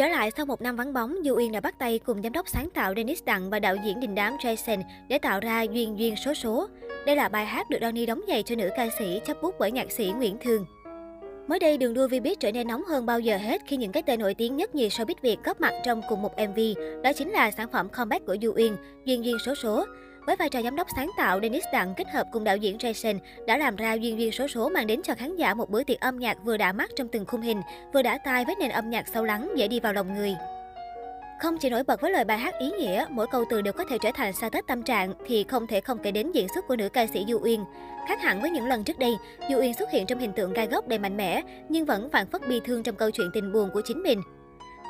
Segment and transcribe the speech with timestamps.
[0.00, 2.48] Trở lại sau một năm vắng bóng, Du Uyên đã bắt tay cùng giám đốc
[2.48, 6.16] sáng tạo Dennis Đặng và đạo diễn đình đám Jason để tạo ra duyên duyên
[6.16, 6.68] số số.
[7.06, 9.72] Đây là bài hát được Donny đóng giày cho nữ ca sĩ chấp bút bởi
[9.72, 10.66] nhạc sĩ Nguyễn Thương.
[11.48, 14.02] Mới đây, đường đua Vbiz trở nên nóng hơn bao giờ hết khi những cái
[14.02, 16.58] tên nổi tiếng nhất nhì showbiz Việt góp mặt trong cùng một MV.
[17.02, 19.84] Đó chính là sản phẩm comeback của Du Uyên, Duyên Duyên Số Số.
[20.30, 23.18] Với vai trò giám đốc sáng tạo, Dennis Đặng kết hợp cùng đạo diễn Jason
[23.46, 26.00] đã làm ra duyên duyên số số mang đến cho khán giả một bữa tiệc
[26.00, 27.62] âm nhạc vừa đã mắt trong từng khung hình,
[27.92, 30.34] vừa đã tai với nền âm nhạc sâu lắng dễ đi vào lòng người.
[31.42, 33.84] Không chỉ nổi bật với lời bài hát ý nghĩa, mỗi câu từ đều có
[33.90, 36.68] thể trở thành sa tết tâm trạng thì không thể không kể đến diễn xuất
[36.68, 37.64] của nữ ca sĩ Du Uyên.
[38.08, 39.16] Khác hẳn với những lần trước đây,
[39.50, 42.26] Du Uyên xuất hiện trong hình tượng gai góc đầy mạnh mẽ nhưng vẫn phản
[42.26, 44.22] phất bi thương trong câu chuyện tình buồn của chính mình.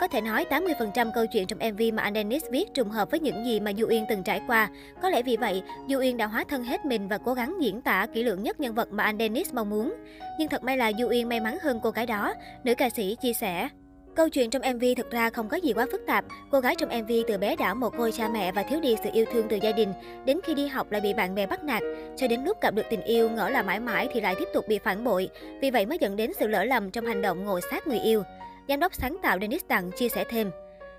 [0.00, 3.20] Có thể nói 80% câu chuyện trong MV mà anh Dennis viết trùng hợp với
[3.20, 4.68] những gì mà Du Yên từng trải qua.
[5.02, 7.80] Có lẽ vì vậy, Du Yên đã hóa thân hết mình và cố gắng diễn
[7.80, 9.94] tả kỹ lưỡng nhất nhân vật mà anh Dennis mong muốn.
[10.38, 13.16] Nhưng thật may là Du Yên may mắn hơn cô gái đó, nữ ca sĩ
[13.22, 13.68] chia sẻ.
[14.14, 16.24] Câu chuyện trong MV thực ra không có gì quá phức tạp.
[16.50, 19.10] Cô gái trong MV từ bé đã một côi cha mẹ và thiếu đi sự
[19.12, 19.92] yêu thương từ gia đình.
[20.24, 21.82] Đến khi đi học lại bị bạn bè bắt nạt.
[22.16, 24.64] Cho đến lúc gặp được tình yêu, ngỡ là mãi mãi thì lại tiếp tục
[24.68, 25.28] bị phản bội.
[25.60, 28.22] Vì vậy mới dẫn đến sự lỡ lầm trong hành động ngồi sát người yêu.
[28.70, 30.50] Giám đốc sáng tạo Dennis Tặng chia sẻ thêm.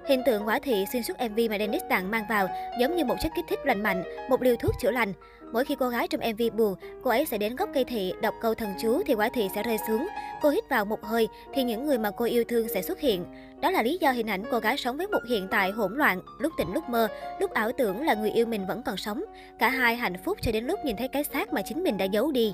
[0.08, 2.48] Hiện tượng quả thị xuyên suốt MV mà Dennis Tặng mang vào
[2.80, 5.14] giống như một chất kích thích lành mạnh, một liều thuốc chữa lành.
[5.54, 8.34] Mỗi khi cô gái trong MV buồn, cô ấy sẽ đến gốc cây thị, đọc
[8.42, 10.08] câu thần chú thì quả thị sẽ rơi xuống.
[10.42, 13.26] Cô hít vào một hơi thì những người mà cô yêu thương sẽ xuất hiện.
[13.62, 16.22] Đó là lý do hình ảnh cô gái sống với một hiện tại hỗn loạn,
[16.40, 17.08] lúc tỉnh lúc mơ,
[17.40, 19.24] lúc ảo tưởng là người yêu mình vẫn còn sống.
[19.60, 22.06] Cả hai hạnh phúc cho đến lúc nhìn thấy cái xác mà chính mình đã
[22.06, 22.54] giấu đi.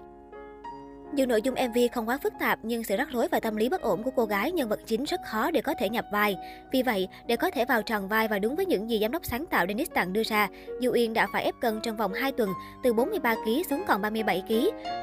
[1.13, 3.69] Dù nội dung MV không quá phức tạp nhưng sự rắc rối và tâm lý
[3.69, 6.37] bất ổn của cô gái nhân vật chính rất khó để có thể nhập vai.
[6.71, 9.25] Vì vậy, để có thể vào tròn vai và đúng với những gì giám đốc
[9.25, 10.47] sáng tạo Dennis Tặng đưa ra,
[10.81, 12.49] Du yên đã phải ép cân trong vòng 2 tuần,
[12.83, 14.53] từ 43 kg xuống còn 37 kg,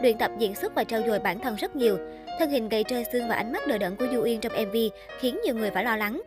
[0.03, 1.99] luyện tập diễn xuất và trau dồi bản thân rất nhiều.
[2.39, 4.77] Thân hình gầy trơ xương và ánh mắt đờ đẫn của Du yên trong MV
[5.21, 6.23] khiến nhiều người phải lo lắng.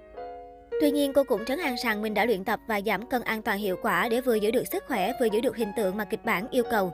[0.81, 3.41] Tuy nhiên, cô cũng trấn an rằng mình đã luyện tập và giảm cân an
[3.41, 6.05] toàn hiệu quả để vừa giữ được sức khỏe, vừa giữ được hình tượng mà
[6.05, 6.93] kịch bản yêu cầu.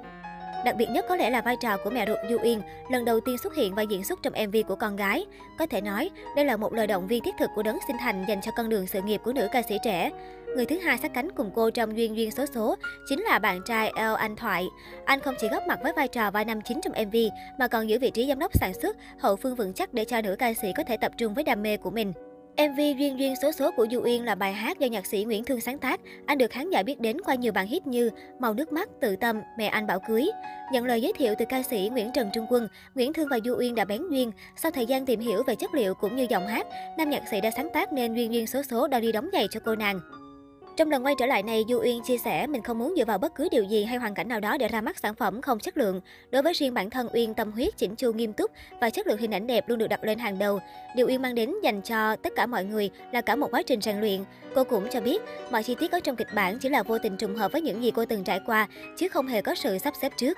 [0.66, 3.20] Đặc biệt nhất có lẽ là vai trò của mẹ ruột Du Yên, lần đầu
[3.20, 5.26] tiên xuất hiện và diễn xuất trong MV của con gái.
[5.60, 8.26] Có thể nói, đây là một lời động viên thiết thực của đấng sinh thành
[8.28, 10.12] dành cho con đường sự nghiệp của nữ ca sĩ trẻ.
[10.56, 12.76] Người thứ hai sát cánh cùng cô trong duyên duyên số số
[13.10, 14.68] chính là bạn trai El Anh Thoại.
[15.06, 17.16] Anh không chỉ góp mặt với vai trò vai nam chính trong MV
[17.60, 20.22] mà còn giữ vị trí giám đốc sản xuất, hậu phương vững chắc để cho
[20.22, 22.14] nữ ca sĩ có thể tập trung với đam mê của mình.
[22.58, 25.44] MV Duyên Duyên Số Số của Du Uyên là bài hát do nhạc sĩ Nguyễn
[25.44, 26.00] Thương sáng tác.
[26.26, 28.10] Anh được khán giả biết đến qua nhiều bản hit như
[28.40, 30.26] Màu nước mắt, Tự tâm, Mẹ anh bảo cưới.
[30.72, 33.56] Nhận lời giới thiệu từ ca sĩ Nguyễn Trần Trung Quân, Nguyễn Thương và Du
[33.58, 34.32] Uyên đã bén duyên.
[34.56, 37.42] Sau thời gian tìm hiểu về chất liệu cũng như giọng hát, nam nhạc sĩ
[37.42, 40.00] đã sáng tác nên Duyên Duyên Số Số đã đi đóng giày cho cô nàng.
[40.78, 43.18] Trong lần quay trở lại này, Du Uyên chia sẻ mình không muốn dựa vào
[43.18, 45.60] bất cứ điều gì hay hoàn cảnh nào đó để ra mắt sản phẩm không
[45.60, 46.02] chất lượng.
[46.32, 48.52] Đối với riêng bản thân Uyên tâm huyết, chỉnh chu nghiêm túc
[48.82, 50.60] và chất lượng hình ảnh đẹp luôn được đặt lên hàng đầu.
[50.96, 53.82] Điều Uyên mang đến dành cho tất cả mọi người là cả một quá trình
[53.82, 54.24] rèn luyện.
[54.56, 57.18] Cô cũng cho biết, mọi chi tiết có trong kịch bản chỉ là vô tình
[57.18, 58.68] trùng hợp với những gì cô từng trải qua,
[58.98, 60.38] chứ không hề có sự sắp xếp trước.